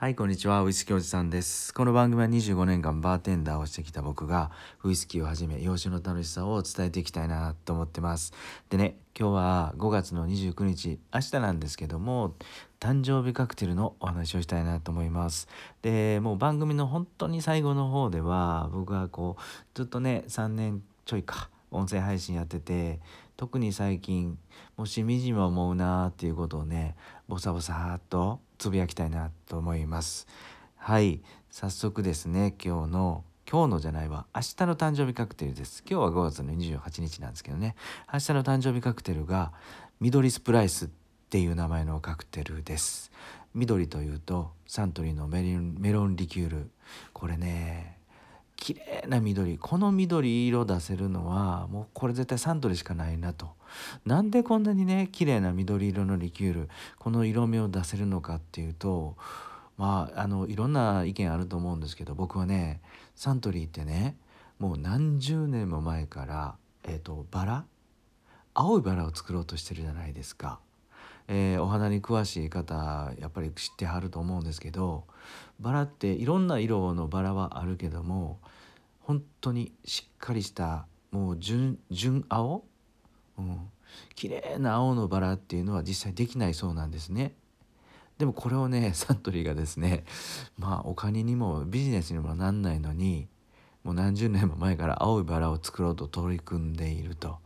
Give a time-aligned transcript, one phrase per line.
[0.00, 0.62] はい、こんにちは。
[0.62, 1.74] ウイスキーおじさんです。
[1.74, 4.52] この番組は25年間バーテンダーをしてきた僕が
[4.84, 8.32] ウイスキーをはじめ、洋酒の楽しさを伝えていきたいなと思ってます。
[8.70, 12.36] でね、今日は5月の29日、明日なんですけども、
[12.78, 15.48] 誕生日カクテルのお話をしたいなと思います。
[15.82, 19.42] で、もう番組の本当に最後の方では、僕はこう、
[19.74, 23.00] ずっとね、3年ちょいか、音声配信やってて
[23.36, 24.38] 特に最近
[24.76, 26.96] もしみじみ思うなーっていうことをね
[27.28, 30.26] ボサボサーっとつぶやきたいなと思います。
[30.76, 35.82] はい早速ですね今日の今日のじゃないわ明日の誕生日カクテルです。
[35.88, 37.76] 今日は5月の28日なんですけどね。
[38.12, 39.52] 明日の誕生日カクテルが
[40.00, 40.88] 緑スプライスっ
[41.30, 43.10] ていう名前のカクテルです。
[43.54, 46.70] 緑というとサントリーのメロンメロンリキュール。
[47.12, 47.97] これね
[48.60, 53.50] 綺麗な緑この緑色出せるのはもうこれ絶対サントリーしかないなと
[54.04, 59.16] なんでこんなにね綺麗な緑色のリキュールこの色味を出せるのかっていうと
[59.76, 62.80] まああのいろんな意見あると思うんですけど僕はね
[63.14, 64.16] サントリーってね
[64.58, 67.64] もう何十年も前から、えー、とバラ？
[68.54, 70.58] 青いバラを作ろうとしてるじゃないですか。
[71.28, 75.04] えーお花に詳しい方やっぱり知ってはると思うんですけど
[75.60, 78.40] バラっていろんな色のバラはあるけども
[79.00, 82.64] 本当にしっかりしたもう純純青、
[83.38, 83.70] うん、
[84.14, 87.34] 綺麗な青のバラっていうのは実際できないそうなんですね。
[88.18, 90.04] でもこれをね サントリーがですね
[90.58, 93.28] まあお金にもビジネスにもなんないのに
[93.84, 97.38] もう何十年も前から青いバラを作ろうと取り組んでいると。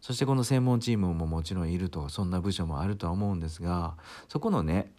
[0.00, 3.96] そしてこの専門チームももちろんいるとそんな部署もあるとは思うんですが
[4.28, 4.90] そこのね、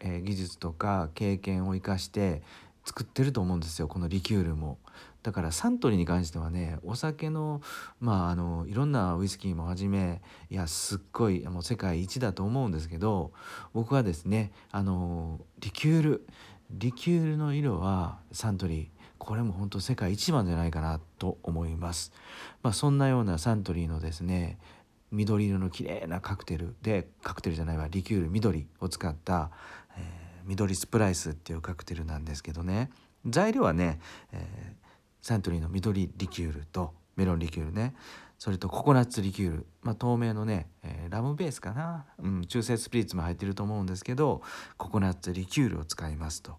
[0.00, 2.42] えー技術とか経験を生かして
[2.84, 4.78] 作ってると思うんですよこのリキュールも。
[5.22, 7.60] だからサントリーに関してはねお酒の
[8.00, 13.32] まああのいろんなウイスキーもはじめいやすっごいもう世界一だと思うんですけど
[13.74, 16.26] 僕はですねあのリキュール
[16.70, 22.12] リキュールの色はサントリーこれも本当世界一番じゃないかなと思います。
[22.62, 24.58] まあ、そんなようなサントリーのですね
[25.10, 29.50] 緑色の綺麗なカクテルでカクテルじゃないわリキュール緑を使った、
[29.96, 32.88] えー緑スプライスっていうカクテルなんですけどね
[33.26, 34.00] 材料はね、
[34.32, 34.88] えー
[35.20, 37.94] サントリーの緑リキュールとメロンリキュールね。
[38.38, 44.42] それとココナッツリキュール、まあ、透明のね、えーラムベースかな、うん、中性スピリッツも入ってると思うんですけど
[44.76, 46.52] ココナッツリキュールを使いますと。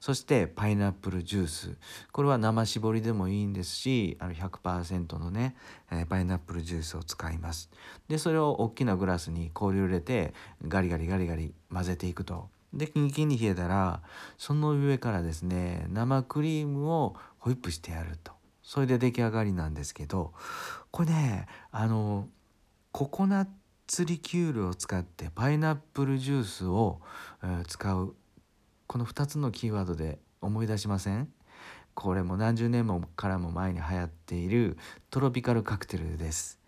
[0.00, 1.76] そしてパイナップルジュース。
[2.12, 5.54] これは生搾りでもいいんですしあの100%のね、
[5.92, 7.68] えーパイナップルジュースを使います。
[8.08, 10.32] でそれを大きなグラスに氷を入れて
[10.66, 12.48] ガリガリガリガリ混ぜていくと。
[12.72, 14.00] でキンキンに冷えたら
[14.38, 18.35] その上からですね生クリームをホイップしてやると。
[18.66, 20.32] それで出来上がりなんですけど
[20.90, 22.28] これねあの
[22.90, 23.46] ココナッ
[23.86, 27.00] ツリキュールを使ってパイナップルジュースを、
[27.44, 28.16] えー使う
[28.88, 31.28] この2つのキーワードで思い出しません？
[31.94, 34.76] これも何十年もからも前に流行っている
[35.10, 36.58] トロピカルカクテルです、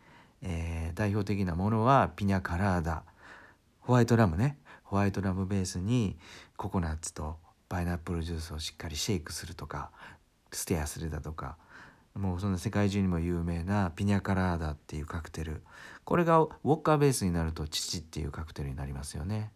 [0.42, 3.02] えー代表的なものはピニャカラーダ。
[3.80, 4.58] ホワイトラムね。
[4.84, 6.16] ホワイトラムベースに
[6.56, 7.38] ココナッツと
[7.68, 9.90] パイナップルジュースをしっかりシェイクするとか
[10.52, 11.56] ステアするだとか
[12.18, 15.62] もうそんな世界中にも有名なピニャカラーダっていうカクテル。
[16.04, 19.52] これがウォッカーベースになると父っていうカクテルになりますよね。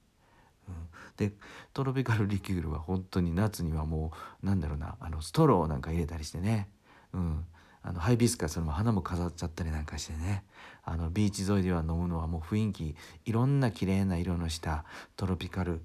[0.68, 0.74] うん、
[1.16, 1.34] で
[1.72, 4.12] トロピカルリキュールは本当に夏にはも
[4.42, 6.68] うなんだろうなあのストローなんか入れたりしてね、
[7.12, 7.44] うん、
[7.82, 10.44] あのハイビスカスの花も飾っちゃったりなんかしてね。
[10.84, 14.84] あのビーチ沿いでは飲むのはもう雰囲気いろんな綺麗な色のした
[15.16, 15.82] トロピカル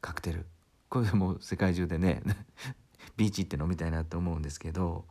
[0.00, 0.46] カクテル。
[0.88, 2.22] これでもう世界中でね
[3.16, 5.04] ビーチ行って飲みたいなと思うんですけど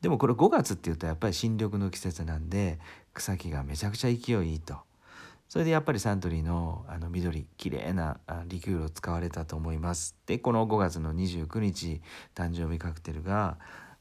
[0.00, 2.78] でもこれ5月っていうとやっぱり新緑の季節なんで
[3.14, 4.76] 草木がめちゃくちゃ勢いいいと。
[5.48, 10.16] それでやっぱりサントリーのあの緑綺麗なリキュールを使われたと思います。
[10.26, 12.00] でこの5月の29日
[12.34, 13.56] 誕生日カクテルが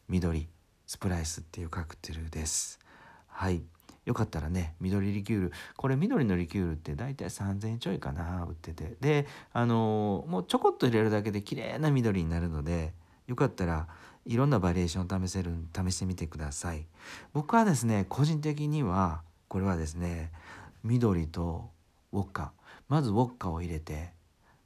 [0.10, 0.48] 緑
[0.88, 2.80] スプライスっていうカクテルです。
[3.28, 3.62] はい。
[4.06, 5.52] よかったらね緑リキュール。
[5.78, 8.96] これ緑のリキュールって大体3,000円ちょいかな売ってて。
[9.00, 12.94] であのーもうちょこっと入れるだけで綺麗な緑になるので
[13.28, 13.88] よかったら
[14.26, 16.86] いろんなバリエーションを試せる試してみてください。
[17.34, 20.32] 僕はですね個人的にはこれはですね
[20.84, 21.70] 緑と
[22.12, 22.54] ウォッカ。
[22.90, 24.12] まずウォッカを入れて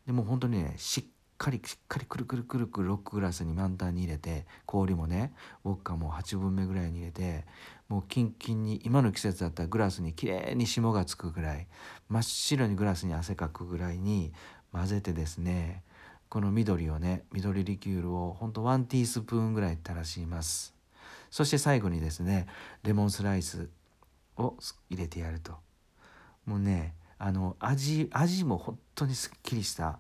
[0.06, 1.04] でも本当にねしっ
[1.38, 5.33] かりしっかりくるくるくるくるロックグラスに満タンに入れて氷もね
[5.63, 7.45] ウォッカも8分目ぐらいに入れて
[7.88, 11.68] もうキンキンに今の季節だったらグラスにきれいに霜がつくぐらい
[12.09, 14.33] 真っ白にグラスに汗かくぐらいに
[14.71, 15.83] 混ぜてですね
[16.30, 20.74] この緑をね緑リキュールをほんとワンティースプーンぐらい垂らします
[21.30, 22.48] そして最後にですね
[22.84, 23.70] レモンスライス
[24.38, 24.56] を
[24.90, 25.54] 入れてやると
[26.46, 30.00] もうねあの味味も本当にすっきりした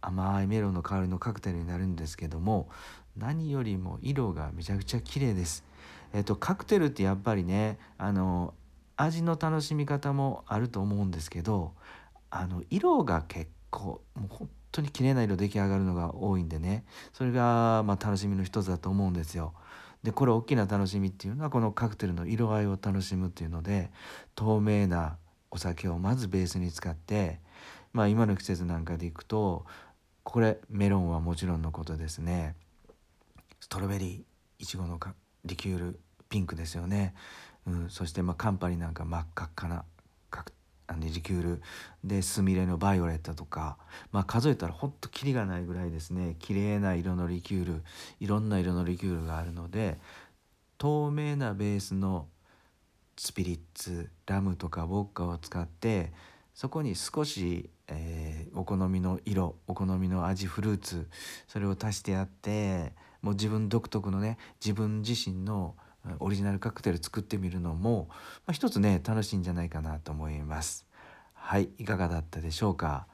[0.00, 2.68] 甘いメロンの香りのカクテルになるんですけども
[3.16, 5.64] 何よりも色がめちゃくちゃ綺麗です。
[6.12, 8.54] えっと、カクテルってやっぱりねあの
[8.96, 11.72] 味の楽しみ方もあると思うんですけど
[12.30, 16.84] あの色が結構もう本当に綺麗な色出来上がるのが多いんでね。
[17.12, 19.54] それがまあ楽しみの一つだと思うんですよ。
[20.02, 23.90] でこれ大きな楽しみっていうのはこのカクテルの色合いを楽しむっていうので
[24.34, 25.16] 透明な
[25.50, 27.40] お酒をまずベースに使って
[27.94, 29.64] まあ今の季節なんかでいくと
[30.22, 32.54] これメロンはもちろんのことですね。
[33.60, 34.98] ストロベリーいちごの
[35.46, 37.14] リキュールピンクですよね、
[37.66, 39.84] うん、そしてまカンパリなんか真っ赤っかな
[40.32, 40.44] あ
[40.92, 41.62] のリキュール
[42.04, 43.78] でスミレのバイオレットとか、
[44.12, 46.36] まあ、数えたらほんとキリがないぐらいですね。
[46.38, 47.82] 綺麗な色のリキュール
[48.20, 49.98] いろんな色のリキュールがあるので
[50.78, 52.28] 透明なベースの
[53.16, 56.12] スピリッツラムとかウォッカを使って
[56.54, 61.08] そこに少し、えー、お好みの色お好みの味フルーツ
[61.48, 62.92] それを足してやって
[63.22, 65.74] もう自分独特のね自分自身の
[66.20, 68.16] オリジナルカクテル作ってみるのも、ま
[68.48, 70.86] あ、一つね楽しいんじゃないかなと思います。
[71.32, 73.06] はいいかがだったでしょうか？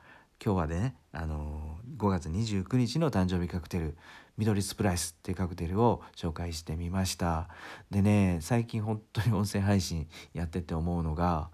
[0.45, 3.97] 今日はねあのー5月29日の誕生日カクテル
[4.39, 7.49] 緑スプライスっていうカクテルを紹介してみました。
[7.91, 11.51] でね最近本当に音声配信やってて思うのが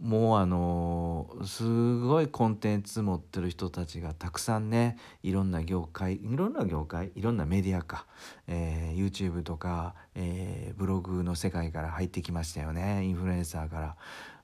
[0.00, 8.06] もうあのすごいコンテンツ持ってる人たちがたくさんねいろんな業界いろんな業界いろんなメディアか、
[8.48, 13.96] えー、YouTube とか、えー、ブログの世界から入ってきましたよねインフルエンサーから。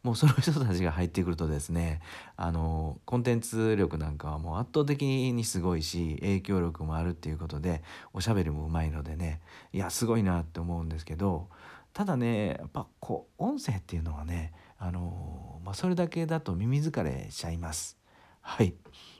[0.05, 2.01] もうその人たちが入ってくるとですね
[2.37, 9.41] あのコンテンツ力なんかはもう圧倒的にすごいし影響力もあるっていうことでおしゃべりもうまいのでね
[9.73, 11.49] いやすごいなって思うんですけど
[11.99, 17.99] ただねやっぱこう音声っていうのはねあのまあ、それだけだと耳疲れしちゃいます。
[18.41, 18.77] はい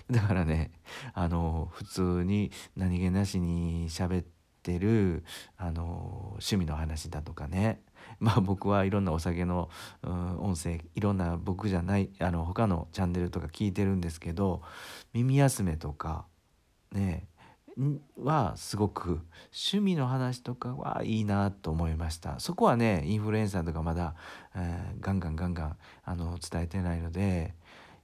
[0.09, 0.71] だからね
[1.13, 4.25] あの普通に何気なしに喋っ
[4.63, 5.25] てる
[5.57, 7.81] あの趣味の話だとかね
[8.21, 9.71] まあ僕はいろんなお酒の、
[10.05, 14.63] 音声いろんな僕じゃないあの他のチャンネルとか聞いてるんですけど
[15.13, 16.27] 耳休めとか
[16.93, 17.27] ね
[18.17, 19.21] はすごく
[19.53, 22.41] 趣味の話とかはいいなと思いました。
[22.41, 24.15] そこはねインフルエンサーとかまだ、
[24.55, 27.55] えー、ガンガンガンガンあの伝えてないので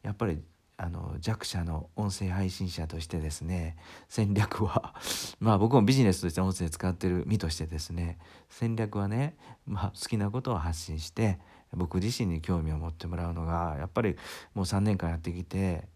[0.03, 0.41] やっぱり
[0.76, 3.76] あの弱者の音声配信者としてですね
[4.09, 4.94] 戦略は
[5.38, 8.19] まあ僕もビジネスとして音声使ってる身としてですね
[8.49, 9.37] 戦略はね、
[9.67, 11.38] まあ、好きなことを発信して
[11.73, 14.17] 僕自身に興味を持ってもらうのがやっぱり
[14.55, 15.88] もう3年間やってきて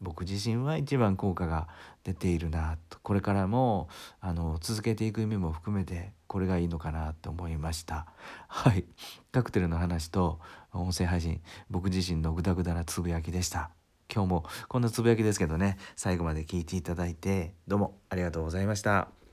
[0.00, 1.68] 僕自身は一番効果が
[2.04, 2.98] 出ているなと。
[3.02, 3.88] これからも
[4.20, 8.06] あの続けていく意味も含めてこれがいいのかなと思いました。
[8.48, 8.84] はい。
[9.32, 10.40] カクテルの話と
[10.72, 11.40] 音声配信
[11.70, 13.70] 僕自身のグダグダなつぶやきでした。
[14.12, 19.23] 今日もこんなつぶやきですけどね最後まで聞いていただいてどうもありがとうございました。